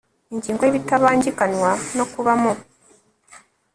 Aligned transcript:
ingingo 0.33 0.61
ya 0.63 0.69
ibitabangikanywa 0.71 1.71
no 1.97 2.05
kuba 2.11 2.31
mu 2.41 2.53